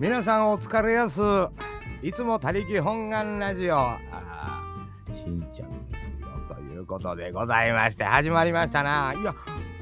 [0.00, 1.20] 皆さんお疲れやす。
[2.00, 3.76] いつも他力本願ラジオ。
[3.76, 3.98] あ
[5.14, 6.26] しんちゃんですよ。
[6.48, 9.12] ということでございまして始まりましたな。
[9.12, 9.34] いや、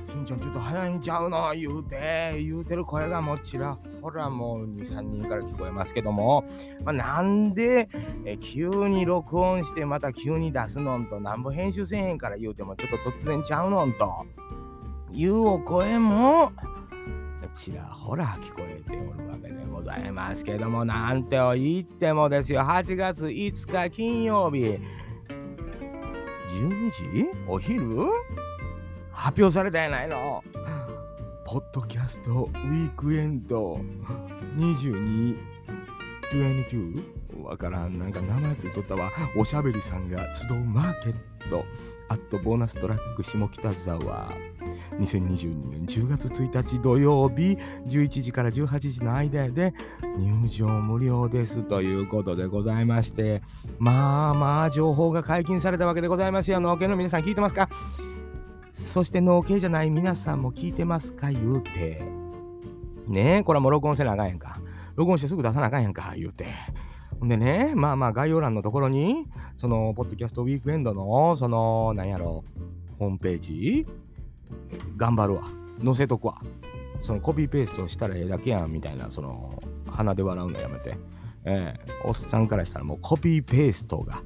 [0.09, 1.53] しんちゃんちょっと早いんちゃうの？
[1.55, 6.45] 言うて、言うてる声がもちらほらもう2、3人から聞こえますけども、
[6.83, 7.89] まあ、なんで
[8.25, 14.27] え急に録音してまた急に出すのんと、なんぼ編集せえへんから言うてもちょっと突然ちゃうのんと、
[15.13, 16.51] いうお声も、
[17.55, 22.61] ちらほら聞こえておるわけでございますけどもなんて言ってもですよ。
[22.61, 24.79] 8月5日金曜日。
[26.51, 28.07] 12時お昼？
[29.11, 30.43] 発表されたやないの。
[31.45, 33.81] ポッドキャストウィークエンド。
[34.57, 35.37] 22
[36.31, 37.99] 22わからん。
[37.99, 39.11] なんか名前ついとったわ。
[39.37, 41.15] おしゃべりさんが集うマーケッ
[41.51, 41.65] ト。
[42.09, 44.31] アットボーナストラック下北沢。
[44.99, 49.73] 2022年10月1日土曜日11時から18時の間で
[50.19, 53.43] 入場無料ですということでございまして
[53.79, 56.61] まあまあ情報が解禁されたわけでございますよ。
[56.61, 57.69] 農家の皆さん聞いてますか？
[58.73, 62.03] そして農家じゃない皆さんも聞いてますか言うて。
[63.07, 64.61] ねえこれはもう録音せなあかんやんか。
[64.95, 66.47] 録音してすぐ出さなあかんやんか言うて。
[67.19, 72.45] ほんでね、まあまあ概要欄のところに、その、ポッドキャストウィークエンドの、その、なんやろ、
[72.99, 73.87] ホームページ
[74.97, 75.45] 頑張るわ。
[75.85, 76.41] 載せとくわ。
[77.01, 80.97] そのコピーペーストしたらええだけやんみたいなその鼻で笑うのやめて。
[81.45, 84.23] えー、おっさんからしたらもうコピーペーストが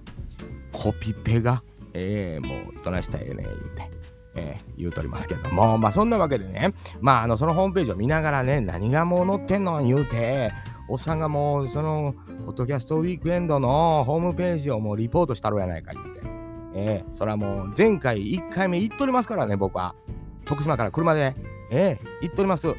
[0.73, 1.63] コピペが
[1.93, 3.91] ええー、もうどないしたらええね言うて
[4.35, 5.51] えー、言うとりますけど。
[5.53, 6.73] もまあそんなわけでね。
[7.01, 9.85] まああのそのホームページを見ながらね何がもう載ってんの？
[9.85, 10.53] 言うて
[10.89, 12.15] おっさんがもうその
[12.47, 16.12] ポッドキャストウィークエンドのホームページをもうリポートしたろやないか言うて。
[16.75, 19.95] えー、それはもう前回1回目行っとりますからね僕は
[20.45, 21.35] 徳島から車で、
[21.71, 22.75] えー、行っております。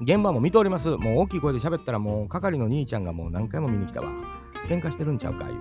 [0.00, 0.88] 現場も見ております。
[0.88, 4.08] もう大きい声で喋ったらもう係の兄ちゃんがもう何回も見に来たわ。
[4.68, 5.58] 喧嘩してるんちゃうか言う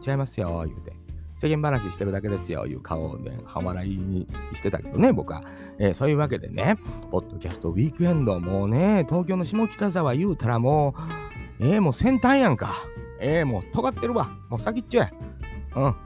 [0.00, 0.10] て。
[0.10, 1.02] 違いますよ言うて。
[1.42, 5.42] 世間話してるだけですよいう顔で半笑いにしてたけどね僕は、
[5.80, 6.76] えー、そういうわけでね
[7.10, 10.94] ポッドキャストウィークエンドもうね東京の下北沢言うたらも
[11.60, 12.86] うえー、もう先端やんか
[13.18, 15.10] えー、もう尖ってるわもう先っちょや
[15.74, 15.96] うん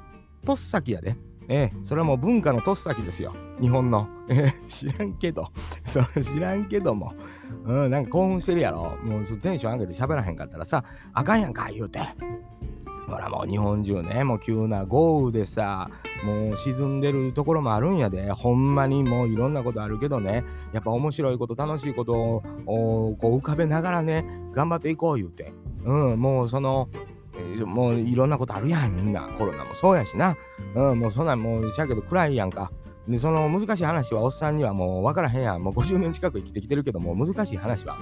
[0.47, 1.17] とっさきやで
[1.49, 3.35] えー、それはもう文化のとっさきですよ。
[3.61, 4.09] 日本の。
[4.29, 5.49] えー、知らんけど。
[5.85, 7.13] それ知らんけども。
[7.65, 8.97] うん、なんか興奮してるやろ。
[9.05, 12.01] もうテンション上げて喋らへんかったらさ、あかんやんか、言うて。
[13.09, 15.89] ほらもう日本中ね、もう急な豪雨でさ、
[16.25, 20.43] もう沈んでるところもあるんやで、ほんまにもういろんなことあるけどね、
[20.73, 25.53] やっぱ面白いこと、楽しいことをこう浮かべながらね、頑張っていこう言うて。
[25.85, 26.89] うん、もうその、
[27.65, 29.29] もういろんなことあるやんみんな。
[29.39, 30.37] コロナもそうやしな。
[30.75, 32.71] うんもうそんなんもうしゃけど暗いやんか。
[33.09, 35.63] でその難しい話はおっさんにはもう分からへんやん。
[35.63, 37.99] もう50年近く生きてきてるけども難しい話は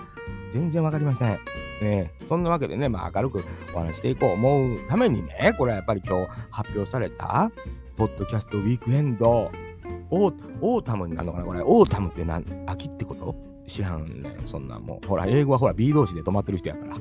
[0.51, 1.39] 全然分かりません。
[1.83, 7.51] ねそんなわけでねまあ明るくお話していこう思うためにねこれはやっぱり今日発表された
[7.97, 11.61] Podcast Weekend。Autumn になるのかなこれ。
[11.61, 13.35] Autumn って何秋ってこと？
[13.67, 16.97] 知らんねそんなもうほら英語はほら B 同士で止まってる人やから。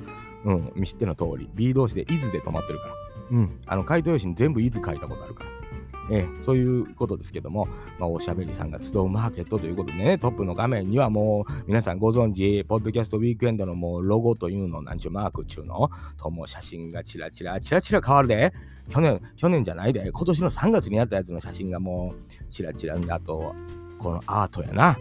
[0.46, 2.94] うん、見知っての通り、B 同士で伊豆で止まってるから。
[3.32, 5.50] うん、あの、回答用紙に全部伊豆書いたことあるから。
[6.12, 7.68] ええ、そういうことですけども、
[7.98, 18.54] まあ、おしゃべりさんが集うマーケットということでね、トップの画面にはもう皆さんご存知、ポッドキャストウィークエンドのもうロゴというの、なんちゅうマークちゅうの、とも写真がチラチラ、チラチラ変わるで。
[18.90, 23.56] 去年、去年じゃないで、今年の3月にやったやつの写真がもうチラチラあと、
[23.98, 24.98] このアートやな。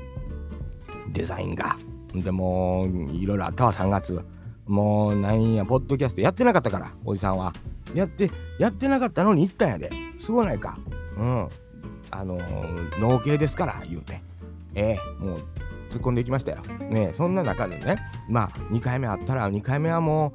[1.13, 1.77] デザインが。
[2.15, 4.23] でも、いろいろあったわ、3月。
[4.67, 7.53] もうなんや、ポッドキャストやってなかったから、おじさんは。
[7.95, 9.91] やって、やってなかったのに行ったんやで。
[10.19, 10.79] すごないか？
[11.17, 11.49] うん。
[12.11, 14.23] あのー、農系ですから、言うて。
[14.75, 15.39] ええもう
[15.91, 16.63] 突っ込んでいきましたよ。
[16.89, 20.33] ねそんな中でね、まあ、2回目あったら、2回目はも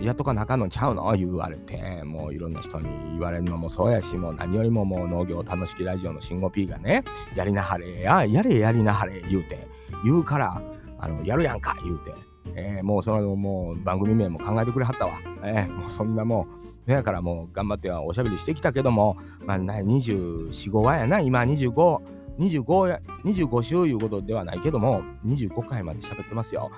[0.00, 1.12] う、やっとかなあかんのちゃうの？
[1.16, 7.04] 言われて、もういろんな人に言われるのもそうやし、もう何よりももう農業楽しきラジオの慎吾 P がね、
[7.36, 9.66] やりなはれや、やれやりなはれ言うて、
[10.04, 10.62] 言うから、
[10.98, 12.12] あの、やるやんか言うて。
[12.54, 15.18] えー、もうそのもう番組名も考えてくれはったわ。
[15.42, 16.46] えー、もうそんなも
[16.86, 22.00] う、だからもう頑張ってはおしゃべりしてきたけども、まあ、24、5話やな、今25、
[22.38, 26.70] 25や、25週いうことではないけども、25回まで喋ってますよ。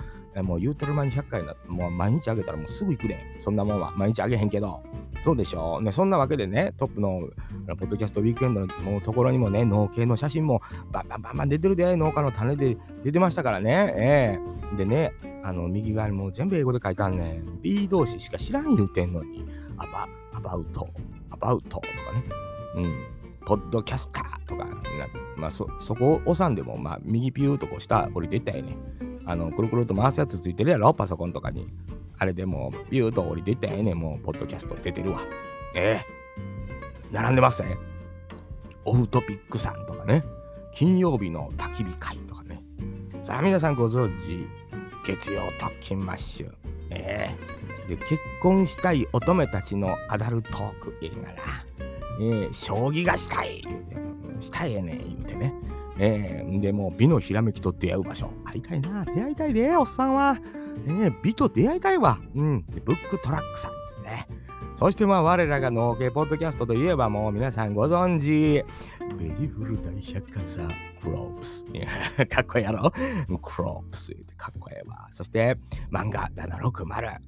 [0.43, 3.17] もう言うてる間に100回なもう毎日あげたらもうすぐ行くで。
[3.37, 3.91] そんなもんは。
[3.95, 4.81] 毎日あげへんけど。
[5.23, 5.83] そうでしょう。
[5.83, 7.29] ね、そんなわけでね、トップの
[7.77, 10.61] ポッドキャストウィークエンドのところにもね、農系の写真も
[10.91, 13.93] バンバンバンバン出てるで、農家の種で出てましたからね。
[13.97, 17.61] ええー、でね、あの、右側にも全部英語で書いてあんねん。
[17.61, 19.45] B 同士しか知らん言うてんのに、
[19.77, 20.87] アバ、アバウト、
[21.29, 22.23] アバウトとかね。
[22.75, 23.17] うん。
[23.45, 24.67] ポッドキャスターとか、
[25.37, 28.75] まあそ、そこを押さんでも、まあ、右ピューとこう下降りていったよね。
[29.27, 31.67] あの、くるくると回すやつついてるやろ、パソコンとかに。
[32.17, 33.99] あれでもうビューと降りてったらええねん。
[33.99, 35.19] もうポッドキャスト出てるわ。
[35.75, 36.05] ええ。
[37.11, 37.77] 並んでますね
[38.83, 40.23] オフトピックさんとかね。
[40.73, 42.63] 金曜日の焚き火会とかね。
[43.21, 44.47] さあ皆さんご存知
[45.05, 46.51] 月曜特勤マッシュ。
[46.89, 47.35] え
[47.87, 47.95] え。
[47.95, 51.65] で結婚したい乙女たちのアダルトーク映画な。
[52.19, 53.95] えー、将棋がしたい言うて、
[54.39, 55.53] したいやねん言うてね。
[55.99, 58.29] えー、でも美のひらめきと出会う場所。
[58.45, 60.37] 会いたいな、出会いたいで、おっさんは。
[60.85, 62.19] えー、美と出会いたいわ。
[62.35, 62.65] うん。
[62.85, 64.27] ブックトラックさんですね。
[64.75, 68.63] そしてまあ我らが農系ポッドキャストといえばもう皆さんご存知、
[69.17, 70.67] ベジフル大百科ザ・
[71.01, 71.65] クロープス。
[72.29, 72.91] かっこいいやろ？
[72.91, 75.07] クロープスかっこええわ。
[75.09, 75.57] そして
[75.91, 77.19] 漫画760。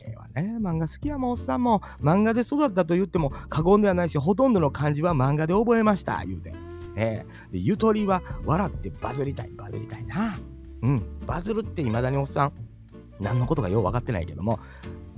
[0.00, 0.58] ええわね。
[0.60, 1.80] 漫画好きやもん、おっさんも。
[2.02, 6.22] 漫画で育ったと言っても過言ではないし、ほとんどの漢字は漫画で覚えました。
[6.26, 6.52] 言うて。
[6.98, 10.38] ええでゆとりは笑ってバズりたい、バズりたいな。
[10.82, 11.02] うん。
[11.26, 12.52] バズるっていまだにおっさん、
[13.20, 14.58] 何のことかよう分かってないけども、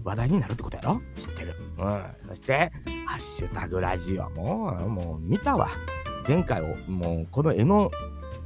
[0.04, 1.00] 話題になるってことやろ？
[1.16, 1.56] 知ってる。
[1.78, 2.02] うん。
[2.28, 2.70] そして、
[3.06, 4.30] ハッシュタグラジオ。
[4.30, 5.68] もう、もう見たわ。
[6.26, 7.90] 前回を、もう、この絵の、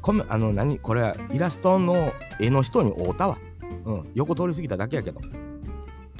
[0.00, 0.78] この、あの、何？
[0.78, 3.38] これ、イラストの絵の人に会うたわ。
[3.84, 4.10] うん。
[4.14, 5.20] 横通り過ぎただけやけど。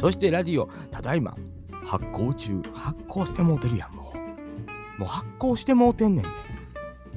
[0.01, 1.37] そしてラジオ、ただいま、
[1.85, 2.61] 発行中。
[2.73, 5.01] 発行してもうてるやん、もう。
[5.01, 6.29] もう発行してもうてんねんで。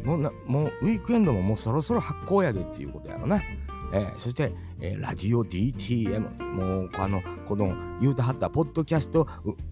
[0.03, 3.41] もうな、もうウィークエンドももうそろそろ発行やでっていうことやろな。
[3.93, 6.43] えー、そして、えー、ラジオ DTM。
[6.43, 9.27] もう、あの、この、言うたはった、ポッドキャスト、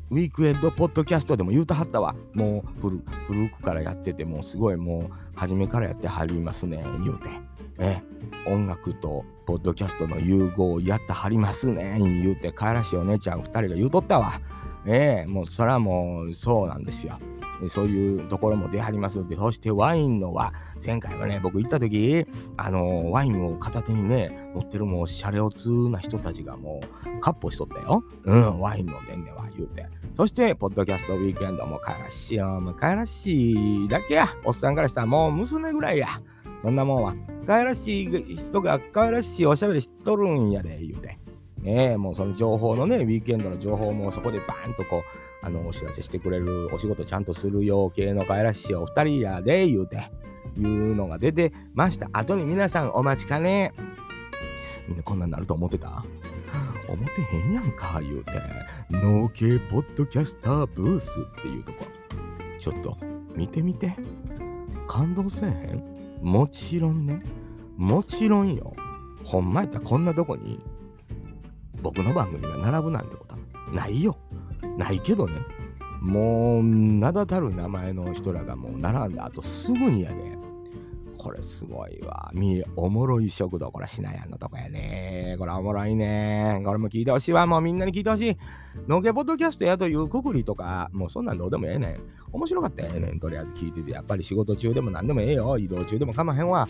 [0.09, 2.15] ウィークエンドポッドキャストでも言うたはったわ。
[2.33, 7.29] もう古、古くからやってて、もうすごい、もう、初めからやってはりますね、言うて。
[7.77, 14.39] えー、音楽とポッドキャストの融合やってはりますね言うて帰らしいお姉ちゃん2人が言うとったわ。
[14.87, 17.19] ええー、もうそれはもうそうなんですよ。
[17.67, 20.53] そういうところも出はりますので、そしてワインのは、
[20.85, 22.25] 前回はね、僕行った時、
[22.57, 28.03] あのワインを片手にね、持ってるもうシャレオツな人たちがもう、カッポしとったよ。
[28.23, 29.87] うん、ワイン飲んでんねわ、言うて。
[30.13, 32.61] そして、ポッドキャストウィークエンドも帰らしいよ。
[32.61, 34.27] もう帰らしいだけや。
[34.45, 36.07] おっさんからしたらもう娘ぐらいや。
[36.61, 37.15] そんなもんは。
[37.45, 41.19] 可愛らしい人が可愛らしいおしゃべりしとるんやで、言うて。
[41.59, 50.09] ねえ、もうその情報のね、ウィークエンドの情報もそこでバーンとこう、あの、お知らせしてくれる、お仕事ちゃんとするよ系の可愛らしいお二人やで、言うて、
[50.57, 52.09] いうのが出てました。
[52.11, 53.73] 後に皆さんお待ちかね。
[54.87, 56.03] みんなこんなんなると思ってた？
[56.87, 58.31] 思ってへんやんか、言うて。
[58.89, 61.85] 農系ポッドキャスターブースっていうとこ。
[62.59, 62.97] ちょっと、
[63.35, 63.95] 見てみて。
[64.87, 65.83] 感動せえへん？
[66.21, 67.21] もちろんね、
[67.77, 68.73] もちろんよ。
[69.23, 70.59] ほんまやったらこんなとこに
[71.81, 73.39] 僕の番組が並ぶなんてことは
[73.73, 74.17] ないよ。
[74.77, 75.33] ないけどね。
[76.01, 80.37] もう名だたる名前の人らがもう並んだ後すぐにやで、
[81.17, 82.29] これすごいわ。
[82.35, 83.71] み、おもろい食堂。
[83.71, 85.35] これ、しなやんのとこやね。
[85.39, 86.61] これおもろいね。
[86.63, 87.47] これも聞いてほしいわ。
[87.47, 88.37] もうみんなに聞いてほしい。
[88.87, 91.99] のけポッドキャストやというくくりとか、もうそんなんどうでもええねん。
[92.31, 93.19] 面白かったええねん。
[93.19, 93.91] とりあえず聞いてて。
[93.91, 95.57] やっぱり仕事中でも何でもええよ。
[95.57, 96.67] 移動中でも構わへんわ。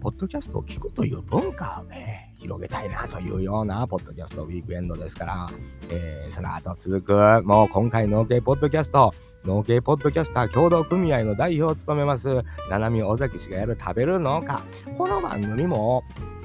[0.00, 5.50] ポッドキャストを聞くという文化をね、広げたいなというようなポッドキャストウィークエンドですから、
[5.90, 9.12] えー、その後続く、もう今回のけポッドキャスト、
[9.44, 14.62] 農系ポッドキャスター協同組合の代表を務めます、七海尾崎氏がやる食べる農家。
[14.96, 16.04] この番組も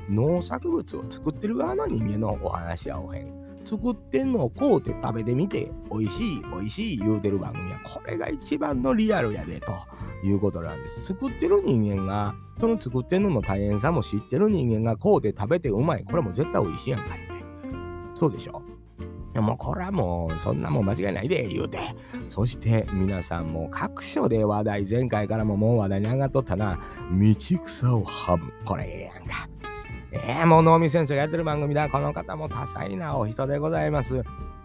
[0.10, 3.43] 農作物を作ってる側の人間のお話やおへん。
[3.64, 9.72] 作ってんのを買うて食べてみて、美味しい、美味しい言うてる番組は、これが一番のリアルやで、と
[10.24, 11.04] いうことなんです。
[11.06, 16.04] 作ってる人間が、その作ってんのの大変さも知ってる人間が買うて食べてうまい。
[16.04, 17.34] これも絶対美味しいやんか、言うて。
[18.16, 18.62] そうでしょ？
[19.34, 21.80] でもこれはもうそんなもん間違いないで言うて。
[22.28, 26.80] そして皆さんも各所で話題、前回からももう話題に上がっとったな、
[27.12, 28.54] 道草をはむ。
[28.64, 29.50] これええやんか。
[30.14, 31.90] ええー、もう能見先生がやってる番組だ。
[31.90, 34.22] この方も多彩なお人でございます。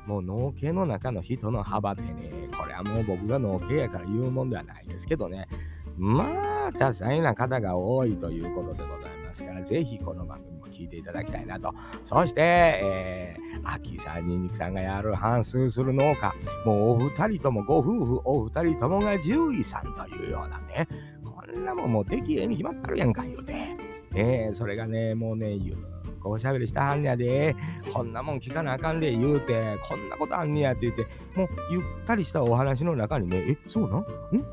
[0.06, 5.48] もう農系の中の人の幅ってね、これはもう僕が農系やから言うもんではないですけどね。
[5.96, 11.74] まあ、多彩な方が多いということでございますから、ぜひこの番組も聞いていただきたいなと。
[12.04, 20.86] そして、えー、秋さん、にんにくさんがやる半数する農家、もうお二人ともご夫婦、お二人ともが獣医さんというようなね、
[21.24, 23.88] こんなもんもう出来えに決まったるやんか、言うて。
[24.18, 25.76] えー、それがね、もうね、言う。
[26.20, 27.54] こうしゃべりしたはんねやで、
[27.92, 31.06] こんなもん聞かなあかんで言うて、こんなことあんねやって言って、
[31.37, 34.00] もうゆったりしたお話の中にね、え、そうなん？
[34.00, 34.04] ん？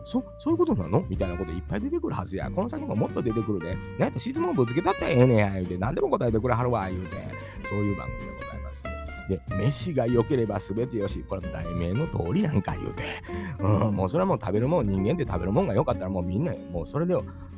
[0.04, 1.04] そ、そういうことなの？
[1.10, 2.52] みたいなこといっぱい出てくるはずや。
[2.52, 7.16] この先ももっと出てくるで、なんやった質問ぶつけたってええねや、言うて、何でも答えてくれはるわ、言うて、
[7.64, 8.84] そういう番組でございます。
[9.28, 11.26] で、飯が良ければ全てよし。
[11.28, 13.04] これ題名の通りなんか言うて。
[13.60, 17.18] うん、もうそれはもう食べるもん、人間って食べるもんが良かったらもうみんな、もうそれで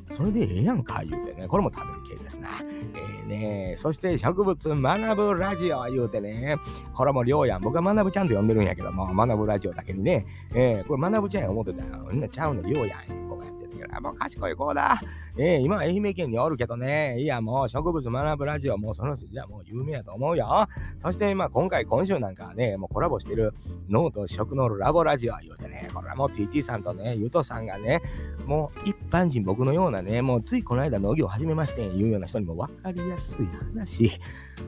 [0.10, 2.50] それでええやんか言うてね、これも食べる系ですな。
[2.96, 6.58] ええねそして植物学ぶラジオ言うてね、
[6.94, 7.62] これもりょうやん。
[7.62, 12.08] 僕は学ぶちゃんと呼んでるんやけども、学ぶラジオだけにね、えー、これ学ぶちゃんや思ってたよ。
[12.12, 13.30] みんなちゃうの量やん。
[13.30, 15.00] こうやってる、もう賢い子だ。
[15.40, 20.68] えー、今愛媛県におるけどね、いやもう植物学ぶラジオ、もうその筋はもう有名やと思うよ。
[21.00, 23.54] そしてまあ今回、今週なんかはね、もうコラボしてる
[23.88, 28.02] 脳と食のラボラジオ言うてね、これはもう TT さんとね、ゆとさんがね、
[28.46, 34.20] もう一般人、僕のようなね、もうついこの間農業を始めまして言うような人にも分かりやすい話、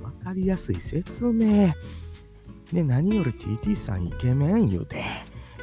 [0.01, 1.73] 分かりやすい説明。
[2.71, 5.03] で、何より TT さんイケメン言うて。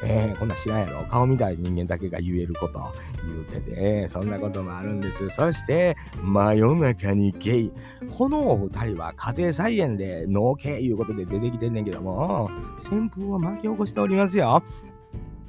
[0.03, 2.79] えー、こんな知らんやろ顔みたい人間だけが言えること
[3.23, 5.29] 言うてて、そんなこともあるんです。
[5.29, 7.71] そして、真夜中にゲイ。
[8.17, 14.63] このお二人は家庭菜園で農系いうことで出てきてんねんけども、旋風を巻き起こしておりますよ。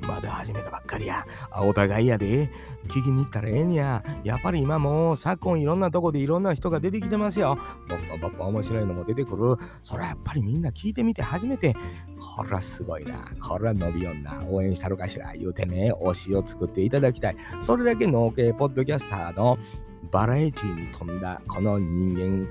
[0.01, 1.27] まだ始めたばっかりや。
[1.57, 2.51] お互いやで。
[2.89, 4.03] 聞きに行ったらええんや。
[4.25, 7.59] やっぱり今も昨今いろんなとこでいろんな人が出てきてますよ。
[7.89, 9.57] ポッポポッポ面白いのも出てくる。
[9.83, 11.75] それやっぱりみんな聞いてみて初めて、
[12.37, 13.31] これはすごいな。
[13.41, 14.41] これは伸びよんな。
[14.49, 15.35] 応援したるかしら。
[15.35, 17.37] 言うてね、推しを作っていただきたい。
[17.61, 19.59] それだけ農系ポッドキャスターの
[20.11, 22.49] バラエティに富んだこの人間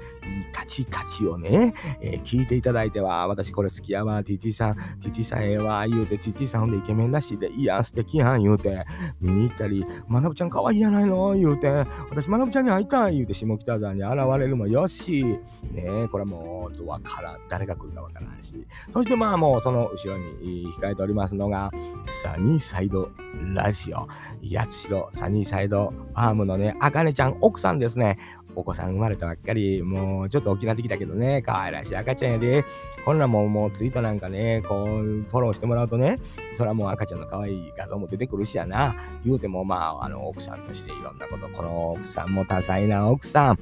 [0.52, 8.86] たちたちをね、えー、聞いていただいては、私これ好きやわ、TT さん、TT さんええわ、言うて、TT さんほんでイケメンだしで、いや、素敵やん、言うて、
[9.22, 11.70] 見に行ったり、まなぶちゃん可愛いやないの、言うて、
[12.10, 15.40] 私まなぶちゃんに会いたい、言うて、下北沢に現れるもよし、ね
[15.76, 21.72] えこれもう、わからん、誰が来るかわからんし、そしてまあもう、その後ろに控えておりますのが、
[22.06, 23.10] サニーサイド
[23.54, 24.08] ラジオ、
[24.44, 28.18] 八代サニーサイドファームのね、あかねちゃん、奥さんですね。
[28.58, 32.66] お子さん生まれたばっかり、もうちょっと大きなってきたけどね、可愛らしい赤ちゃんやで、
[33.06, 36.20] こんなもんもうツイートなんかね、こう、フォローしてもらうとね、
[36.56, 43.60] それはもう赤ちゃんの可愛い画像も出てくるしやな、言うてもまあ、あの、奥さんとしていろんなこと、この奥さんも多彩な奥さん、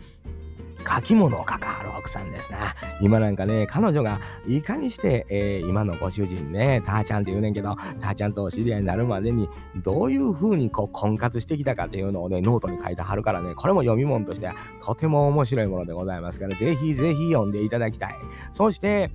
[0.88, 2.76] 書き物を書かはる奥さんですな。
[3.02, 18.16] 今なんかね、彼女がいかにして、えー、今のご主人ね、たーちゃんって言うねんけど、たーちゃんとお知り合いになるまでに、どういう風にこう婚活してきたかっていうのをね、ノートに書いてはるからね、これも読み物としてはとても面白いものでございますから、ぜひぜひ読んでいただきたい。
[18.52, 19.12] そして、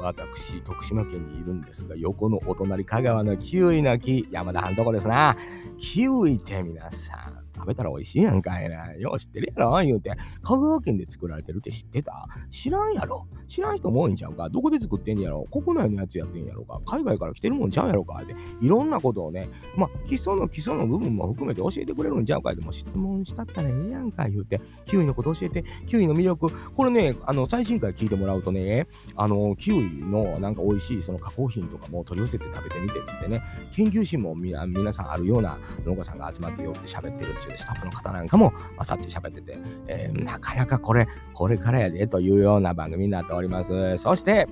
[0.00, 5.36] 私、徳島県にいるんですが、横のお隣、香川のキウイの木、山田はんとこですな。
[5.78, 7.29] キウイって皆さん、
[7.60, 8.94] 食べたら美味しいやんかいな。
[8.94, 10.12] よう知ってるやろ言うて。
[10.42, 12.26] 香川県で作られてるって知ってた？
[12.50, 14.48] 知らんやろ知らん人も多いんちゃうか？
[14.48, 15.44] どこで作ってんやろ？
[15.50, 16.80] 国内のやつやってんやろか？
[16.86, 18.20] 海外から来てるもんちゃうやろか？
[18.22, 18.34] って。
[18.60, 22.54] いろんなことをね、まあ、基礎の基礎の部分も含めて教えてくれるんちゃうか？
[22.54, 24.28] でも質問したったらええやんか？
[24.28, 24.60] 言うて。
[24.86, 25.64] キウイのこと教えて。
[25.86, 26.50] キウイの魅力。
[26.74, 28.86] これね、あの、最新回聞いてもらうとね、
[29.16, 43.98] あの、キウイのなんか美味しいその加工品とかも取り寄せて食べてみてって言ってね、研究心も皆さんあるような農家さんが集まってよって喋ってるっていうスタッフの方なんかも、まあ、さっき喋ってて、えー、なかなかこれ、これからやでというような番組になっております。
[43.98, 44.48] そして、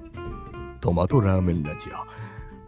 [0.80, 2.18] トマトラーメンラジオ。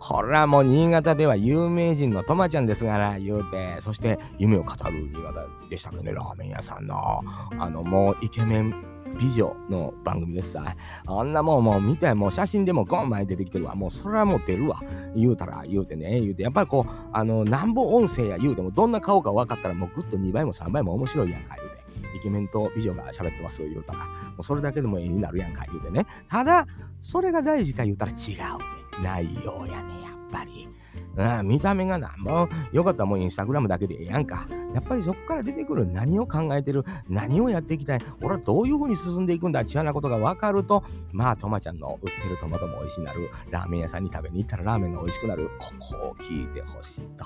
[0.00, 7.22] これはもう新潟では有名人のトマちゃんですがな、言うて、そして夢を語る新潟でしたけどね、ラーメン屋さんの、
[7.58, 10.76] あの、もうイケメン美女の番組ですさ。
[11.06, 13.74] あんなもんもう見て、もう写真でもゴン前出てきてるわ。
[13.74, 14.82] もうそれはもう出るわ。
[15.16, 21.80] 言うたら言うてね、言うて、やっぱりこう、あの、なんぼ音声や言うても、どんな顔か分かったらもうぐっと2倍も3倍も面白いやんか、言うて。
[22.16, 24.06] イケメンと美女が喋ってます言うたら、も
[24.38, 26.06] うそれだけでも絵になるやんか、言うてね。
[26.28, 26.66] ただ、
[27.00, 28.80] それが大事か言うたら違うね。
[29.02, 30.68] 内容やね、やっぱり。
[31.16, 34.46] うん、見た目がなんぼよかったらもうインスタグラムだけでええやんか。
[34.72, 47.24] やっぱりそこから出てくる何を考えてる、何をやっていきたい、俺はどういう風に進んでいくんだ、ちゅうなことが分かると、まあ、トマちゃんの売ってるトマトも美味しくなる、ラーメン屋さんに食べに行ったらラーメンが美味しくなる、ここを聞いてほしいと、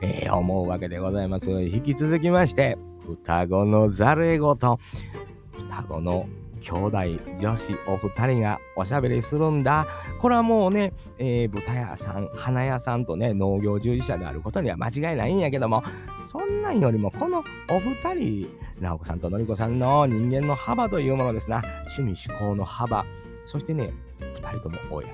[0.00, 1.50] えー、思うわけでございます。
[1.50, 4.78] 引き続きまして、双子のざれ言、双
[5.86, 6.26] 子の
[6.58, 6.98] 兄弟
[7.40, 9.86] 女子お二人がおしゃべりするんだ。
[10.20, 15.82] これはもうね、えー、豚屋さん、花屋さんとね、農業従事者であることには間違いないんやけども、
[16.26, 18.50] そんなんよりも、このお二人、
[18.80, 21.62] 直子さんとのりこさんの人間の幅というものですな。
[21.96, 23.04] 趣味思考の幅。
[23.44, 25.08] そしてね、二人ともお優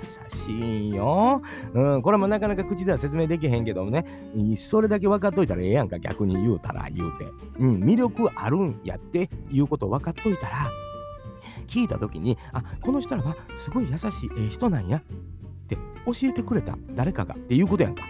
[0.47, 1.41] しいよ。
[1.73, 4.05] うん、これもなかなか口では説明できへんけどもね、
[4.57, 7.27] それだけ分かっといたらええやんか、逆に言うたら言うて。
[7.59, 10.69] うん、魅力あるんやっていうこと分かっといたら、
[11.65, 15.03] 聞いた時に、あ、この人らはすごい優しい、えー、人なんやっ
[15.69, 18.05] て教えてくれた誰かがっていうことやんか。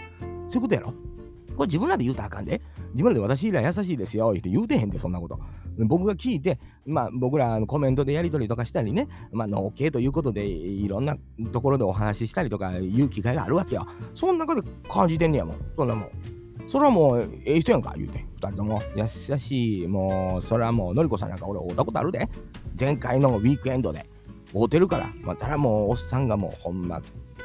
[0.49, 0.93] そういうことやろ？
[1.57, 2.61] これ自分らで言うたらあかんで。
[2.93, 5.39] 自分らで私ら優しいですよって言うてへんで、そんなこと。
[5.79, 11.17] 僕が聞いて、まあ僕らのコメントでやり取りとかしたりね、まあ農系ということでいろんな
[11.53, 13.87] ところでお話ししたりとかいう機会があるわけよ。
[14.15, 15.57] そん中で感じてんねやもん。
[15.77, 16.11] そんなもん。
[16.67, 22.27] それはもうええ人やんか言うて2人とも優しいもうそれはもうのりこさんなんか俺会うたことあるで
[22.79, 24.07] 前回のウィークエンドで
[24.53, 27.01] 会うてるからまあただもうおっさんがもうほんま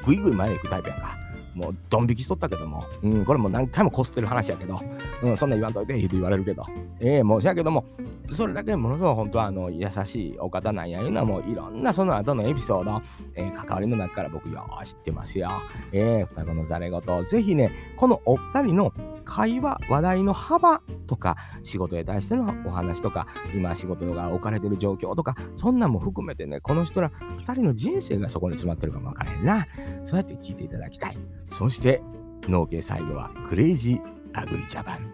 [0.05, 1.17] ぐいぐい前へ行くタイプやんか
[1.55, 4.79] もうドン引きしとったけども、うん、これも何回もこすってる話やけど、
[5.23, 6.65] うん、そんな言わんといてって言われるけど、
[6.99, 7.85] ええー、もうしやけども、
[8.29, 13.01] それだけものすごい本当はあの優しいお方なんやいうのはもういろんなその後のエピソード、
[13.35, 15.49] えー、関わりの中から僕よう知ってますよ。
[15.91, 17.01] えー、双子のざれ言。
[17.25, 18.93] ぜひね、このお二人の
[19.29, 29.67] 会話、話題の幅とか、仕事に対してのお話とか、今仕事が置かれてる状況とか、そんなんも含めてね、この人ら二人の人生がそこに詰まってるかもわからへんな。
[30.03, 31.17] そうやって聞いていただきたい。
[31.47, 32.01] そして、
[32.47, 34.01] 農家最後はクレイジー
[34.33, 35.11] アグリジャパン。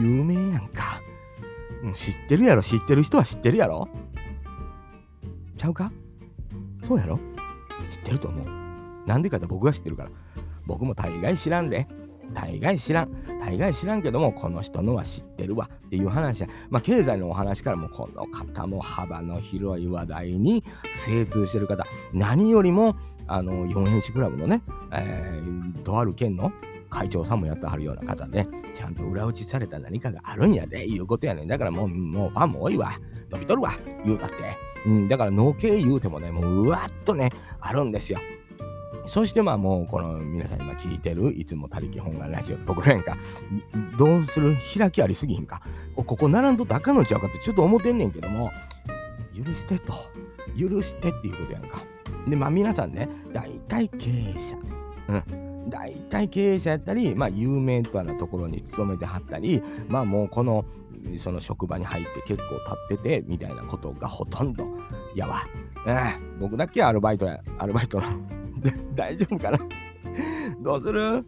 [0.00, 1.00] 有名やんか。
[1.82, 3.88] もう知ってるやろ、知ってる人は知ってるやろ。
[5.58, 5.90] ちゃうか？
[6.84, 7.18] そうやろ？
[7.90, 9.08] 知ってると思う。
[9.08, 10.10] なんでかって僕が知ってるから。
[10.64, 11.88] 僕も大概知らんで。
[12.32, 13.08] 大概知らん。
[13.40, 16.48] 大概知らんけども、この人のは知ってるわっていう話や。
[16.68, 21.84] まあ、経済のお話からも、この方も幅の広い話題に精通してる方。
[22.12, 22.96] 何よりも、
[23.26, 26.52] あの、4円紙クラブのね、えー、とある県の
[26.90, 31.48] 会長さんもやってはるような方で、ちゃんと裏打ちされた何かがあるんやで、いうことやねん。
[31.48, 32.92] だからもう、もうファンも多いわ。
[33.30, 33.72] 伸びとるわ。
[34.04, 34.36] 言うたって。
[34.86, 38.18] うん、だから農系言うてもね、もううわっとね、あるんですよ。
[39.06, 43.16] そしてまあもうこの皆さん今聞いてるいつも他力本願ラジオ僕らやんか
[43.98, 45.62] どうする開きありすぎんか
[45.96, 48.50] ここ並んどってあかんのちゃうかってちょっと思ってんねんけども
[49.34, 49.94] 許してと。
[50.58, 51.82] 許してっていうことやんか。
[52.28, 54.56] でまあ皆さんね大体経営者。
[55.08, 55.16] う
[55.66, 55.70] ん。
[55.70, 60.64] 大体経営者やったり、まあ、有名とはなところに勤めてはったり、まあもうこの
[61.18, 64.66] その職場に入って結構経っててみたいなことがほとんど
[65.14, 65.46] やわ。
[65.86, 68.06] えー、僕だけアルバイトや、アルバイトの
[68.94, 69.58] 大丈夫かな？
[70.60, 71.24] どうする？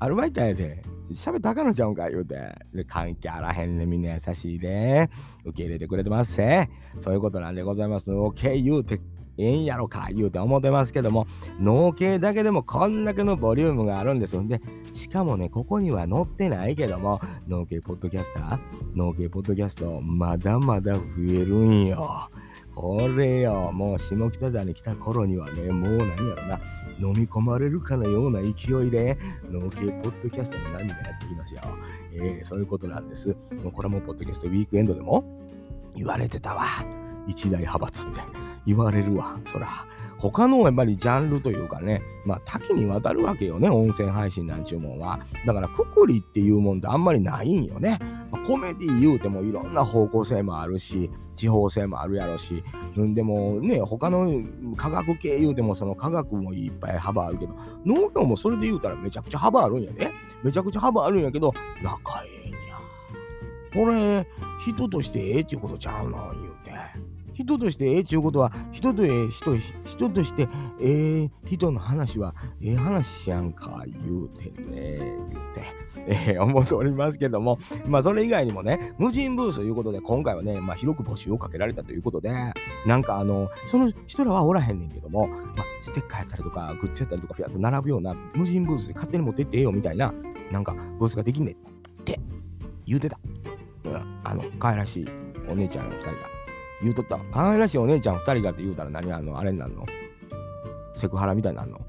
[0.00, 0.82] アルバイトやで。
[1.12, 2.08] 喋ったかのちゃうんか？
[2.08, 2.36] 言うて。
[2.74, 3.86] で、関係あらへんね。
[3.86, 5.10] みんな優しいで。
[5.44, 6.68] 受け入れてくれてますせ。
[6.98, 8.10] そういうことなんでございます。
[8.10, 9.00] OK 言うて
[9.36, 10.08] ええんやろか？
[10.12, 11.26] 言うて思ってますけども、
[11.60, 14.60] 農系だけでもこんだけのボリュームがあるんですんで、
[14.92, 18.58] しかもね、ここには載ってないけども、農系ポッドキャスター、
[18.94, 22.30] 農系ポッドキャスト、まだまだ増えるんよ。
[22.74, 26.60] これよ、もう下北沢に来た頃にはね、もう何やろな、
[27.00, 29.18] 飲み込まれるかのような勢いで、
[29.50, 31.60] 農系ポッドキャストの波がやってきますよ。
[32.12, 33.36] えー、そういうことなんです。
[33.62, 35.24] もうこれもポッドキャストウィークエンドでも
[35.94, 36.66] 言われてたわ。
[37.26, 38.20] 一大派閥って
[38.66, 39.68] 言われるわ、そら。
[40.18, 45.20] 他のやっぱりジャンルというかね、まあ多岐にわたるわけよね、音声配信なんちゅうもんは。
[45.46, 47.98] だからくくりっていうもんってあんまりないんよね。
[48.34, 52.64] まあ、コメディ言うてもいろんな方向性もあるし、地方性もあるやろし、
[52.96, 54.42] うんでもね、他の
[54.76, 57.54] 科学系言うてもその科学もいっぱい幅あるけど、
[57.86, 60.12] 農業もそれで言うたらめちゃくちゃ幅あるんやね。
[60.42, 63.86] めちゃくちゃ幅あるんやけど、仲ええんや。
[63.86, 64.26] これ、
[64.66, 66.53] 人としてええっていうことちゃうの言う。
[67.34, 70.48] 人としてええちゅうことは、人とええ人、人として
[70.80, 75.62] ええ人の話はええ話やんか、言うてね、言うて、
[76.06, 82.32] えー、思っておりますけども、まあそれ以外にもね、無人ブースということで、今回はね、まあ広く募集をかけられたということで、
[82.86, 90.14] なんかあの、その人らはおらへんねんけども、まあステッカーやったりとか、グッズやったりとか、ピャッと並ぶような無人ブースで勝手に持ってってええよみたいな、
[90.52, 91.58] なんかブースができんねんっ
[92.04, 92.20] て
[92.86, 93.18] 言うてた。
[93.84, 95.06] うん、あの、可愛らしい
[95.48, 96.33] お姉ちゃんの二人が。
[96.84, 97.18] 言うとった。
[97.32, 99.84] 可愛らしいお姉ちゃん2人がって言うたら何あの、あれになるの？
[100.94, 101.80] セクハラみたいになるの？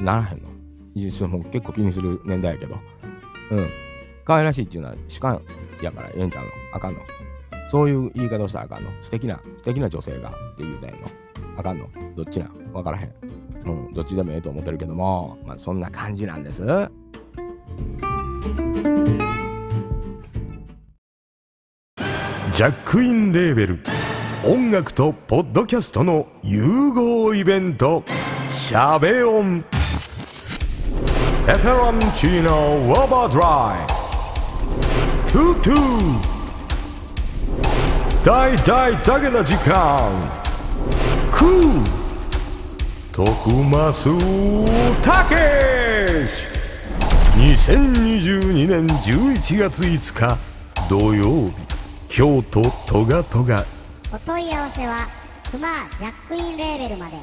[0.00, 0.50] ならへんの？
[0.94, 2.74] 実はもう結構気にする年代やけど。
[3.52, 3.70] うん。
[4.24, 5.40] 可愛らしいっていうのは主観
[5.80, 6.50] やからええんちゃうの？
[6.74, 7.00] あかんの？
[7.68, 8.90] そういう言い方をしたらあかんの？
[9.00, 11.06] 素敵な、素敵な女性がって言うたやんの？
[11.56, 11.88] あかんの？
[12.16, 12.72] どっちなん？
[12.72, 13.14] わからへん。
[13.64, 16.62] うん、どっちでもええと思ってるけども、まあそんな感じなんです。
[16.62, 23.78] ジャックインレーベル。
[24.44, 28.02] 音楽とポッドキャストの融合イベント
[28.50, 29.64] 「シャベオン」
[31.48, 33.86] 「エフェロンチーノウォーバードライ」
[35.30, 36.18] 「トゥトゥ」
[38.26, 40.10] 「大大だけの時間」
[41.30, 41.84] 「クー」
[43.14, 43.50] 「徳
[43.92, 44.64] 増
[45.02, 46.42] たけし」
[47.38, 50.36] 2022年11月5日
[50.88, 51.72] 土曜日。
[52.14, 53.64] 京都トガトガ
[54.14, 55.08] お問い合わせは
[55.50, 57.16] クマジャックインレーベルまで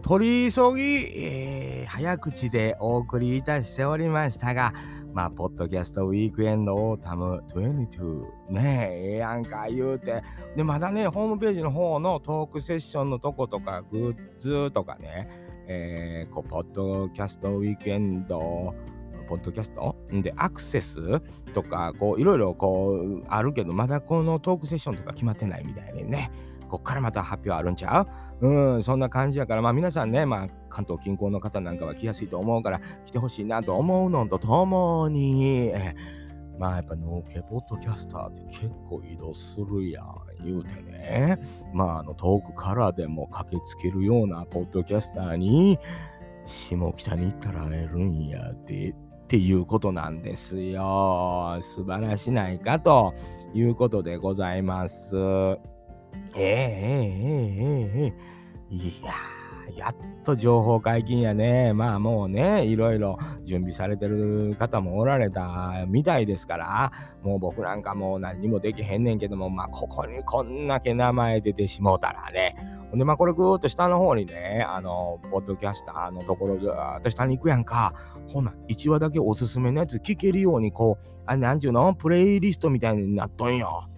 [0.00, 0.82] 取り急ぎ、
[1.22, 4.72] えー、早口でお送りいたしておりましたが
[5.12, 8.24] まあ、ポッドキャストウィークエンドオータム22。
[8.48, 10.22] ねえ、ええやんか言うて。
[10.56, 15.28] で、まだね、ホームページの方のトークセッションのとことか、グッズとかね、
[15.72, 18.74] えー、こう、ポッドキャストウィークエンド、
[19.28, 19.96] ポッドキャスト？
[20.10, 21.20] で、アクセス
[21.54, 26.30] とか、こう、いろいろこう、あるけど、まだこのトークセッションとか決まってないみたいでね。
[26.68, 28.06] こっからまた発表あるんちゃ
[28.40, 28.48] う？
[28.48, 35.72] うん、そんな感じやから、まあ皆さんね、まあ関東近郊の方なんかは来やすいと思うから、来てほしいなと思うのとともに、
[36.58, 40.06] まあやっぱ農家ポッドキャスターって結構移動するやん。
[40.44, 41.38] 言うてね。
[41.72, 45.78] まああの遠くからでも駆けつけるようなポッドキャスターに、
[46.46, 48.94] 下北に行ったら会えるんやでっ
[49.28, 51.58] ていうことなんですよ。
[51.60, 53.14] 素晴らしないかと
[53.54, 55.16] いうことでございます。
[55.16, 55.58] え
[56.36, 58.14] ええええええ
[58.70, 59.12] えいや
[59.76, 61.72] やっと情報解禁やね。
[61.72, 72.56] まあもうね、いろいろ準備されてる方もおられたみたいですから、もう僕なんかもう何にもできへんねんけども、まあここにこんだけ名前出てしもうたらね。
[72.90, 77.94] ほんでまあこれぐーっと下の方にね、あの、ポッドキャスターのところずーっと下に行くやんか。
[78.28, 81.94] ほな、1話だけおすすめのやつ聞けるように、こう、あなんちゅうの？
[81.94, 83.88] プレイリストみたいになっとんよ。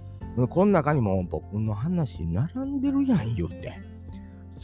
[0.48, 3.72] この中にも僕の話並んでるやん言うて。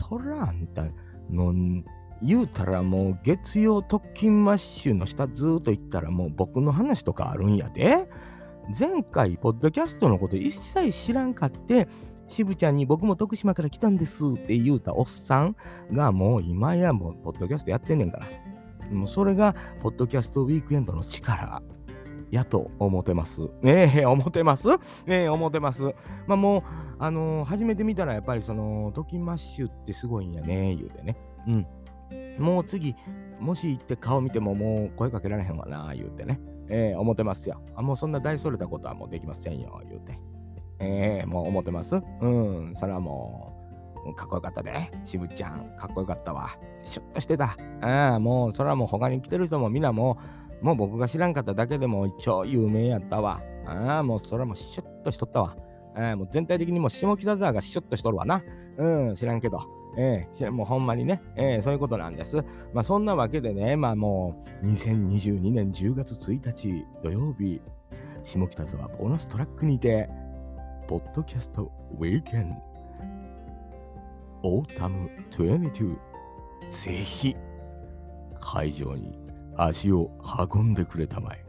[0.08, 0.84] そらあんた
[1.30, 1.54] の
[2.22, 8.08] 言うたらもう月曜特勤マッシュの下ずっと行ったらもう僕の話とかあるんやで。
[8.78, 11.88] 前回、ポッドキャストのこと一切知らんかって、
[12.28, 15.56] 渋ちゃんに僕も徳島から来たんですって言うたおっさん
[15.92, 18.26] がもう今やもうポッドキャストやってんねんから。
[18.92, 21.62] もうそれが、ポッドキャストウィークエンドの力
[22.30, 23.50] やと思ってます。
[23.62, 24.68] ねえ、思ってます？
[24.68, 25.94] ねえ、思ってます。
[26.26, 26.62] まあもう、
[26.98, 31.16] あのー、初めて見たらやっぱりその、トキマッシュってすごいんやね、言うてね。
[31.46, 31.66] うん。
[32.38, 32.94] もう次、
[33.38, 36.40] もし行って顔見てももう声かけられへんわな、言うてね。
[36.68, 37.60] ええー、思ってますよ。
[37.74, 40.18] あ、もうそんな大それたことはもうできませんよ、言うて。
[40.78, 41.96] ええー、もう思ってます？
[42.20, 43.56] うん、それはも
[44.06, 44.90] う、かっこよかったで。
[45.04, 46.50] 渋ちゃん、かっこよかったわ。
[46.84, 47.56] シュッとしてた。
[47.82, 53.42] ああ、もう、それはもう他に来てる人もみんなもう、もう僕が知らんかっただけでも超有名やったわ。
[53.66, 55.56] ああ、もうそれもシュッとしとったわ。
[55.94, 58.42] あもう全体的にも下北沢がシュッとしとるわな。
[58.78, 59.60] うん、知らんけど。
[59.96, 62.36] ええー、もうほんまにね、えー、そういうことなんです。
[62.72, 67.60] まあそんなわけでね、まあもう2022年10月1日土曜日、
[68.22, 70.08] 下北沢ボーナストラックにて、
[70.86, 72.52] ポッドキャストウィーケン
[74.42, 75.96] オータム22
[76.68, 77.36] ぜひ
[78.40, 79.19] 会場に
[79.66, 80.10] 足を
[80.52, 81.44] 運んでくれたまえ。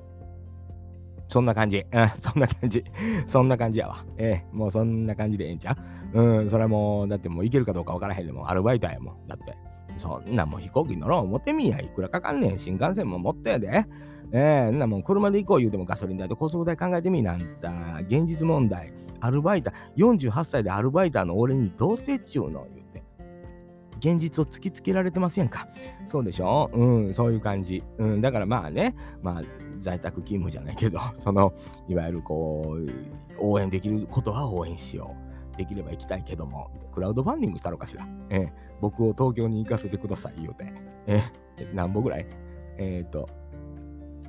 [1.28, 1.86] そんな感じ。
[1.92, 2.84] うん、そんな感じ。
[3.26, 4.06] そんな感じやわ。
[4.18, 5.78] ええもうそんな感じでええんちゃ
[6.14, 6.22] う？
[6.22, 9.28] うん、それもう、だってもう行けるかどうかわからへんでも、アルバイトやもん。
[9.28, 9.56] だって。
[9.98, 11.80] そんなもう飛行機乗ろう思ってみや。
[11.80, 12.60] いくらかかんねん。
[12.60, 13.86] 新幹線も持ってやで。
[14.34, 18.00] ええんなもん車で行こう言うてもガソリン代と高速代考えてみなんだ。
[18.08, 18.92] 現実問題。
[19.22, 22.81] アルバイター、48歳でアルバイターの俺にどうせっちゅうの言うて。
[24.04, 25.68] 現実を突きつけられてませんか？
[26.08, 26.72] そうでしょ？
[26.74, 27.84] うん、そういう感じ。
[28.00, 29.42] うん、だからまあね、まあ、
[29.80, 31.54] 在宅勤務じゃないけど、 その、
[31.88, 32.88] いわゆるこう、
[33.40, 35.16] 応援できることは応援しよ
[35.54, 35.58] う。
[35.58, 38.08] できれば行きたいけども、クラウドファンディングしたのかしら？
[38.32, 40.74] え、僕を東京に行かせてください、言うて。
[41.06, 41.22] え、
[41.74, 42.26] 何本ぐらい？
[42.78, 43.30] えっ、ー、と、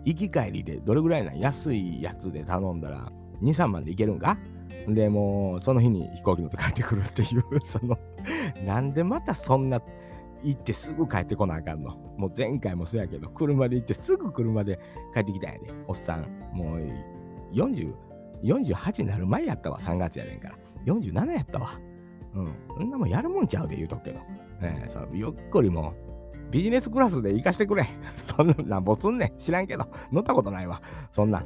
[0.05, 4.37] 行き帰りでどれぐらいな安いやつで頼んだら、2、3万で行けるんか？
[4.89, 7.99] で、もう、その日に飛行機乗って帰ってくるっていう、 その、
[8.67, 9.81] なんでまたそんな、
[10.45, 11.91] 行ってすぐ帰ってこなあかんの？
[12.17, 14.81] もう前回もそうやけど、車で行ってすぐ車で
[15.15, 15.67] 帰ってきたんやで。
[15.87, 16.79] おっさん、もう
[17.53, 17.95] 40、
[18.43, 20.57] 48になる前やったわ、3月やねんから。
[20.87, 21.79] 47やったわ。
[22.35, 22.53] うん。
[22.77, 24.19] そんなもんやるもんちゃうで言うとくけど。
[24.61, 25.93] ねそのゆっくりも
[26.53, 27.89] ビジネスクラスで行かしてくれ。
[28.15, 29.39] そんな、なんぼすんねん。
[29.39, 29.87] 知らんけど。
[30.11, 30.83] 乗ったことないわ。
[31.11, 31.45] そんな。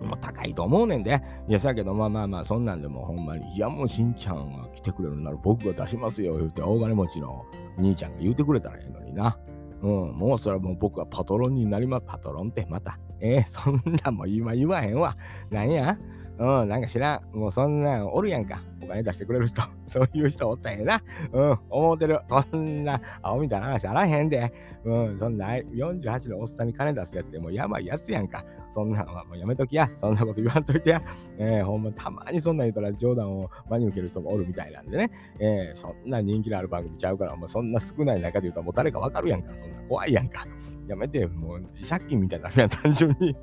[0.00, 1.22] もう高いと思うねんで。
[1.48, 7.44] いや、さけど、まあまあまあ、そんなんでもほんまに、いや、もうしんちゃんが来てくれるなら僕が出しますよ、言うて、大金持ちの
[7.76, 9.38] 兄ちゃんが言うてくれたらええのにな。
[9.82, 12.04] うん、もうそれはもう僕はパトロンになります。
[12.06, 12.98] パトロンってまた。
[13.20, 15.16] えー、 そんなんも今言わへんわ。
[15.50, 15.98] なんや？
[16.38, 17.36] うん、なんか知らん。
[17.36, 18.62] もうそんなんおるやんか。
[18.82, 19.62] お金出してくれる人。
[19.88, 21.02] そういう人おったんやな。
[21.32, 22.20] うん、思うてる。
[22.28, 24.52] そんな、青みたいな話あらへんで。
[24.84, 28.44] うん、そんな、48のおっさんに金出すやつってもうやばいやつやんか。
[28.78, 29.90] そんなんはもうやめときや。
[29.96, 31.02] そんなこと言わんといてや。
[31.36, 35.10] えー、ほんまたまにそんなん言ったら冗談を真に受ける人もおるみたいなんでね。
[35.40, 39.52] えー、そんな人気のある番組ちゃうから、もうそんな少ない中で言うともう誰かわかるやんか。
[39.56, 40.46] そんな怖いやんか。
[40.86, 43.34] やめて、もう借金みたいな、単純に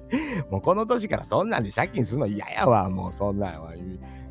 [0.49, 3.73] もうこの年からそんなんで借金するの嫌やわ、もうそんなんは。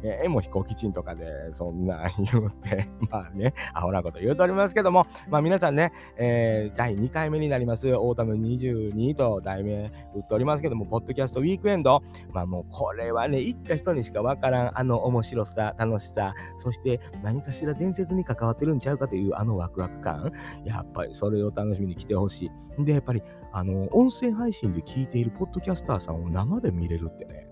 [0.04, 20.32] えー、もう飛行機賃とかでそんな言うて、 まあね、アホなこと言うとおりますけども、まあ皆さんね、えー、第2回目になります、 Autumn 22と題名打っておりますけども、 Podcast Weekend、まあもうこれはね、行った人にしかわからん、あの面白さ、楽しさ、そして何かしら伝説に関わってるんちゃうかというあのワクワク感、
[20.64, 22.84] やっぱりそれを楽しみに来てほしい。
[22.84, 27.48] で、やっぱり、あの、音声配信で聞いているポッドキャスターさんを生で見れるってね、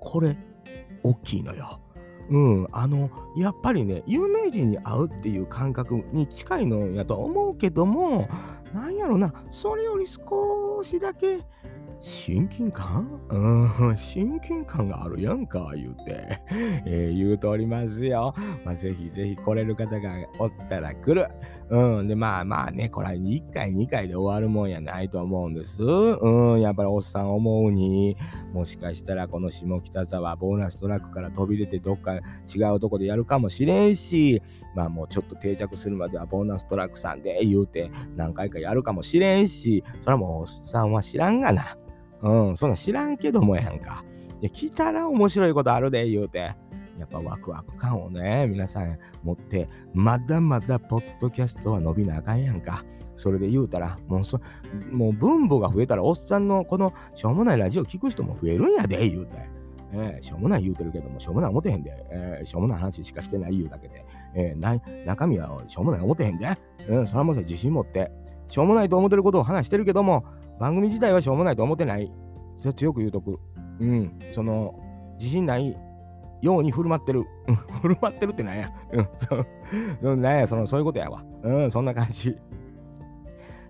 [0.00, 0.36] これ、
[1.08, 1.80] 大きいのよ。
[2.28, 8.28] うん、あの、やっぱりね、有名人に会うっていう感覚に近いのやと思うけども、
[8.74, 11.38] なんやろな、それより少しだけ
[12.00, 13.20] 親近感？
[13.30, 16.40] うん、親近感があるやんか、言うて、
[16.84, 18.34] えー、言うとおりますよ。
[18.64, 21.28] まあ、ぜひぜひ来れる方がおったら来る。
[21.68, 22.08] うん。
[22.08, 25.82] で、まあまあね、これ1回、2回で終わるもんやないと思うんです。
[25.82, 26.60] うん。
[26.60, 28.16] やっぱりおっさん思うに、
[28.52, 32.20] もしかしたらこの下北沢ボーナストラックから飛び出てどっか違
[32.74, 34.42] うとこでやるかもしれんし、
[34.74, 41.76] まあもうちょっと定着するまではボーナストラックさんで言うて何回かやるかもしれんし、それはもうおっさんは知らんがな。
[42.22, 44.04] うん、そんな知らんけどもやんか。
[44.40, 46.54] いや、来たら面白いことあるで、言うて。
[46.98, 52.84] やっぱワクワク感をね、皆さん持って、まだまだポッドキャストは伸びなあかんやんか。
[53.16, 54.40] それで言うたら、もうそ、
[54.90, 59.56] もう分母が増えたら、おっさんのこのしょうもないラジオ聞く人も増えるんやで、言うて。
[59.92, 64.04] えー、しょうもない言うてるけども、しょうもない思てへんで、えー、しょうもない話しかしてない言うだけで、
[64.34, 68.10] えー、中身はしょうもない思てへんで、うん、それはもう自信持って、
[68.48, 70.24] しょうもないと思ってることを話してるけども、
[70.58, 72.10] 番組自体はしょうもないと思ってない。
[72.58, 73.38] それ強く言うとく。
[73.80, 74.18] うん。
[74.32, 74.74] その、
[75.18, 75.76] 自信ない
[76.40, 77.24] ように振る舞ってる。
[77.48, 77.56] うん。
[77.82, 78.72] 振る舞ってるってなんや。
[78.92, 79.08] うん。
[79.18, 79.46] そ
[80.02, 81.24] そなんや、その、そういうことやわ。
[81.42, 82.36] うん、そんな感じ。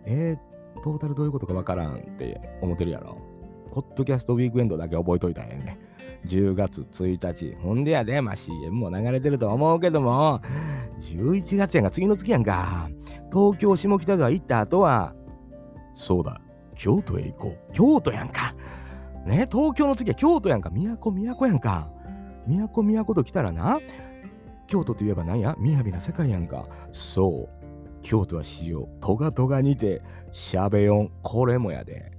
[0.05, 3.19] えー、トータルどういうことかわからんって思ってるやろ。
[3.73, 5.79] ポッドキャストウィークエンドだけ覚えといたんやね。
[6.25, 7.57] 10月1日。
[7.63, 10.41] ほんでやで、まあ、CM も流れてると思うけども、
[11.01, 12.89] 11月やんが次の月やんか。
[13.31, 15.15] 東京下北沢行った後は、
[15.93, 16.41] そうだ、
[16.75, 17.73] 京都へ行こう。
[17.73, 18.55] 京都やんか。
[19.27, 20.71] ね、東京の次は京都やんか。
[20.71, 21.91] 都、都やんか。
[22.47, 23.79] 都、都と来たらな、
[24.67, 25.57] 京都といえば何や？
[25.61, 26.67] 雅な世界やんか。
[26.93, 27.57] そう。
[28.03, 32.13] 京都は史上、トガトガにて、しゃべよん、これもやで。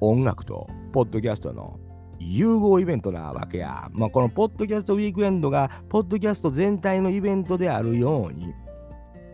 [0.00, 1.78] 音楽と、ポッドキャストの
[2.18, 3.88] 融合イベントなわけや。
[3.92, 8.52] まあ、このポッドキャストウィークエンドが、ポッドキャスト全体のイベントであるように、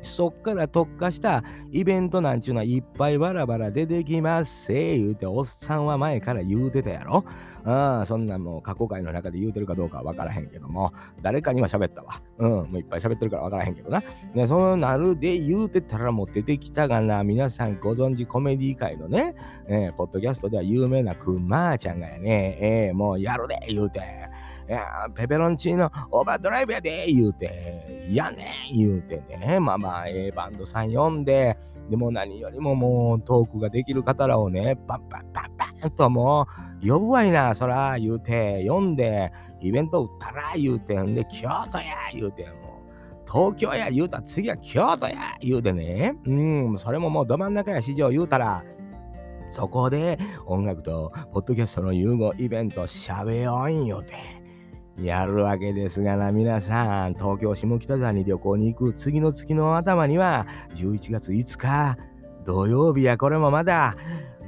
[0.05, 4.67] そっから特化したイベントなんちゅうのはいっぱいバラバラ出てきます。
[4.67, 7.25] せ言うておっさんは前から言うてたやろ。
[7.67, 12.21] ああ、そんなもう過去回の中で言うてるかどうかは分からへんけども、誰かには喋ったわ。
[12.39, 14.03] うん、もういっぱい喋ってるから分からへんけどな。
[14.35, 19.35] ね、そうなるで言うてたらもう出てきたがな、皆さんご存知コメディ界のね、
[19.67, 24.03] えー、ポッドキャストでは有名なくまーちゃんがやね、えー、もうやるで言うて、
[25.15, 31.57] ペペロンチーノオーバードライブやで言うて、いやね言うてね、まあまあ、ええバンドさん呼んで、
[31.91, 36.47] でも何よりももうトークができる方らをね、パンパンパンパンとも
[36.83, 46.35] う、呼ぶわいな、そら、言うて、呼んで、イベント打ったら、言うて、んで、京都や、言うて、もう、東京や、言うたら、次は京都や、言うてね、う
[46.75, 48.65] ん、それももうど真ん中や、市場言うたら、
[49.51, 54.34] そこで音楽とポッドキャストの融合イベントしゃべよんよて。
[55.01, 61.97] やるわけですがな、皆さん、東京下北沢に旅行に行く次の月の頭には、11月5日、
[62.45, 63.97] 土曜日や、これもまだ、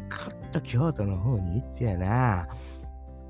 [0.09, 2.48] かっと京都の方に行ってやな。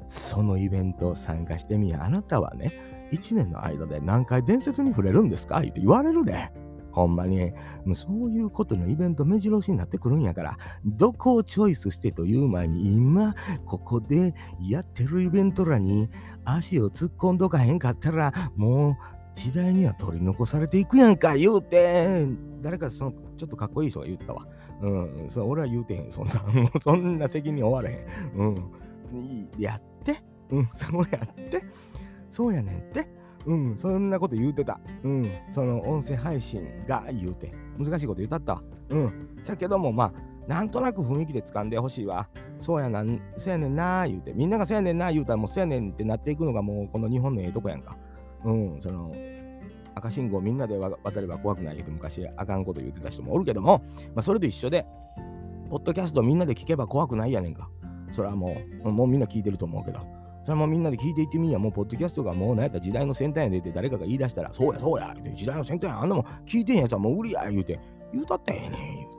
[0.08, 2.70] そのイベント参加してみや、あなたはね、
[3.12, 5.60] 1年の間で何回伝説に触れるんですか？
[5.60, 6.50] って言われるで。
[6.92, 7.52] ほんまに、
[7.84, 13.34] もうそういうことのイベント目白押しになってくるんやから、どこをチョイスしてという前に、今、
[13.66, 16.08] ここでやってるイベントらに
[16.46, 18.96] 足を突っ込んどかへんかったら、もう
[19.34, 22.26] 時代には取り残されていくやんか、言うて、
[22.62, 24.46] 誰かそのちょっとかっこいい人が言うてたわ。
[24.82, 26.34] うん、そ俺は言うてへん、そんな、
[26.80, 28.38] そんな責任負われへん。
[28.38, 31.64] うん、やって、うん、そうやって、
[32.30, 33.06] そうやねんって。
[33.46, 34.80] うん、そんなこと言うてた。
[35.04, 37.52] うん、その音声配信が言うて。
[37.78, 38.62] 難しいこと言ったったわ。
[38.90, 39.36] うん。
[39.44, 40.12] だけども、まあ、
[40.48, 42.28] なんとなく雰囲気で掴んでほしいわ。
[42.58, 43.04] そうやな、
[43.36, 44.32] そうやねんな言うて。
[44.32, 47.96] みんながそうやねんな言うたらもうそうやねんってなっていくのがもうこの日本のええとこやんか。
[48.44, 49.14] うん、その、
[49.94, 53.82] 赤信号みんなで渡れば怖くない言うて昔あかんこと言ってた人もおるけども、
[54.14, 54.86] まあ、それと一緒で、
[55.70, 57.70] ポッドキャストみんなで聞けば怖くないやねんか。
[58.12, 60.00] それはもう、もうみんな聞いてると思うけど。
[60.44, 61.58] それもみんなで聞いていってみんや。
[61.58, 67.80] もう、ポッドキャストがもう何やった時代の先端やでって誰かが言い出したら、そうや、そうや、時代の先端や、あんなもん聞いてんやつはもう売りや、言うて、
[68.12, 69.15] 言うたったらええねん、言う。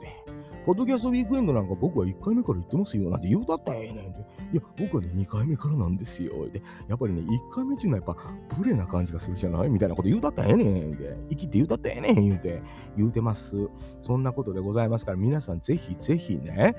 [0.68, 4.20] ポッドキャストウィークエンドなんか僕は1回目から言ってますよなんて言うたったらええねんって。
[4.52, 6.46] いや、僕はね、2回目からなんですよ。
[6.50, 9.70] で、やっぱりね、1回目っていうのはやっぱブレな感じがするじゃない？
[9.70, 12.60] みたいなこと言うたったらええねんで、生きって言うたったらええねん言うて、
[12.98, 13.56] 言うてます。
[14.02, 16.74] そんなことでございますから、皆さんぜひぜひね、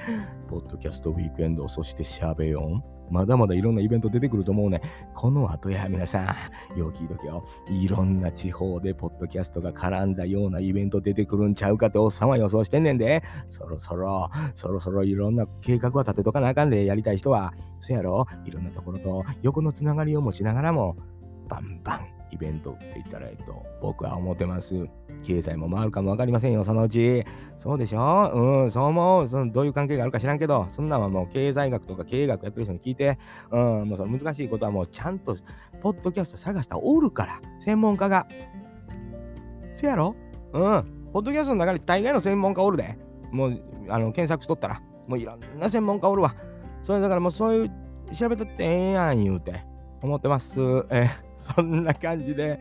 [0.50, 2.84] ポッドキャストウィークエンド、そしてしゃべよん。
[3.12, 4.82] まだまだいろんなイベント出てくると思うね。
[5.14, 6.36] この後や、皆さ
[6.76, 7.46] ん、よう聞いとけよ。
[7.68, 13.24] いろんな地方でポッドキャストが絡んだようなイベント出てくるんちゃうかっておっさんは予想してんねんで。
[13.48, 17.54] そろそろ、そろそろいろんな計画は立てとかなあかんで、やりたい人は。
[17.80, 20.98] そやろいろんなところと横のつながりを持ちながらも、
[21.48, 24.88] バンバンイベントって言ったらええと、僕は思ってます。
[25.24, 27.26] 経済も回るかもわかりませんよ、そのうち。
[27.58, 28.32] そうでしょ？
[28.34, 29.28] うん、そう思う。
[29.30, 33.18] そのどういう関係があるか知らんけど、そんなんはもう経済学とか経営学やってる人に聞いて、
[33.52, 35.36] うん、もうその難しいことはもうちゃんと、
[35.82, 38.28] ポッドキャスト探したらおるから、専門家が。
[39.76, 40.16] せやろ？
[40.54, 42.98] うん、ポッドキャストの中に大概の専門家おるで。
[43.32, 46.36] もう、あの、検索しとったら、もういろんな専門家おるわ。
[46.82, 47.72] それだからもうそういう、
[48.16, 49.64] 調べたってええやん言うて、
[50.02, 50.60] 思ってます。
[50.90, 52.60] えそんな感じで、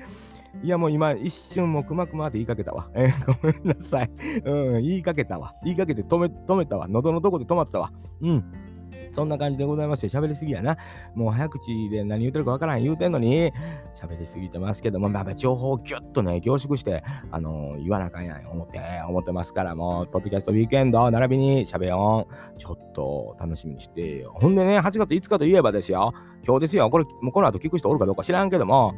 [0.62, 2.88] いやもう今一瞬もくまくまって言いかけたわ。
[2.94, 4.10] えーごめんなさい。
[4.44, 5.54] うん、言いかけたわ。
[5.64, 6.88] 言いかけて止め止めたわ。
[6.88, 7.92] 喉のとこで止まったわ。
[8.22, 8.44] うん。
[9.18, 10.76] そんな感じでございまして、喋りすぎやな。
[11.16, 13.52] もう早口で何言ってるかわからん言うてんのに、
[14.00, 17.02] 喋りすぎてますけども、まあまあ情報をギュッとね、凝縮して、
[17.32, 22.58] あのー言わなあかんやん思って、思ってますから、もう、ポッドキャストウィークエンド、並びに喋よん。
[22.58, 24.36] ちょっと楽しみにしてよ。
[24.40, 26.12] ほんでね、8月5日といえばですよ、
[26.46, 28.94] 今日ですよ、これ、もうこの後聞く人おるかどうか知らんけども、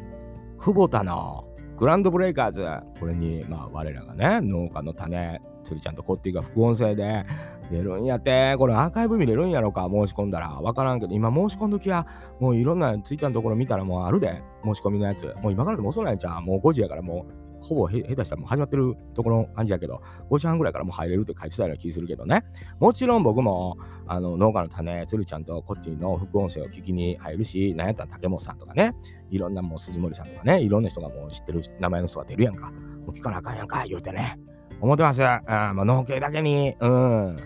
[0.58, 1.46] 久保田の
[1.78, 2.66] グランドブレイカーズ、
[3.00, 7.24] これに、まあ、我らがね、農家の種、つりちゃんとコッティが副音声で
[7.70, 10.48] 出るんやって、これアーカイブ見れるんやろか、申し込んだら。
[10.60, 12.06] わからんけど、今申し込んどきや、
[12.40, 15.34] もういろんなツイッターのところ見たらもうあるで、申し込みのやつ。
[15.40, 22.44] もう今からでも遅ないんちゃうもう5時やからもう、ほぼ下手したらもう始まってるところの感じやけど、5時半ぐらいからもう入れるって書いてたような気するけどね。
[22.80, 23.76] もちろん僕も、
[24.08, 28.94] あの、農家の種、つるちゃんとこっちの副音声を聞きに入るし、なんやったら竹本さんとかね、
[29.30, 32.70] いろんなもう鈴森さんとかね、いろんな人がもう知ってる名前の人が出るやんか。
[32.70, 34.38] もう聞かなあかんやんか、言うてね。
[34.80, 35.22] 思ってます。
[35.24, 37.36] あもう農系だけに、うん。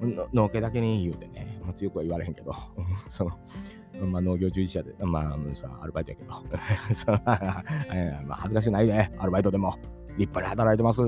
[0.00, 1.58] の農系だけに言うてね。
[1.62, 2.54] まあ、強くは言われへんけど、
[3.08, 6.34] その、まあ、農業従事者で、まあ、さ、アルバイトやけど、
[6.94, 7.18] その
[7.92, 9.76] えまあ、恥ずかしくないで、アルバイトでも。
[10.18, 11.02] 立派に働いてます。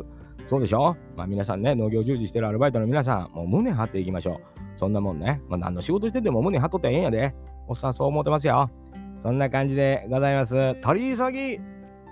[0.47, 0.97] そうでしょ？
[1.17, 4.79] まあ皆さんね、農業従事してるアルバイトの皆さん、もう胸張っていきましょう。
[4.79, 5.41] そんなもんね。
[5.49, 7.35] まあ何の仕事してても胸張っとってええんやで。
[7.67, 8.71] おっさんそう思ってますよ。
[9.19, 10.75] そんな感じでございます。
[10.83, 11.39] 取り急ぎ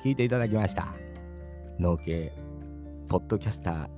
[0.03, 0.89] 聞いていただきました。
[1.79, 2.33] 農系、
[3.09, 3.89] ポッドキャスター、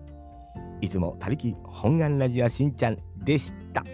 [0.81, 3.85] いつも他力本願ラジオしんちゃんでした。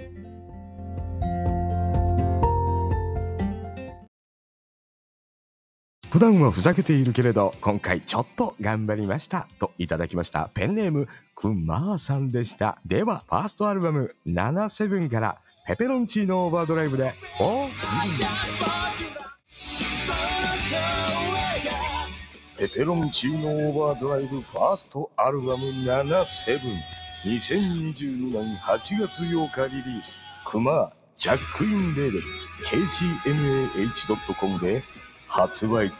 [6.10, 10.48] 普段はふざけているけれど今回ちょっと頑張りましたといただきました。
[10.54, 12.78] ペンネームくまーさんでした。
[12.86, 17.66] ではファーストアルバム77からペペロンチーノオーバードライブでお
[22.56, 25.64] ペペロンチーノオーバードライブファーストアルバム
[27.24, 30.20] 772022年8月8日リリース。
[30.44, 32.24] クマジャックインレーベル。
[32.64, 34.84] KCMAH.com で
[35.26, 35.90] 発売